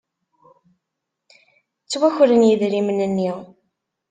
[1.83, 3.31] Ttwakren yidrimen-nni.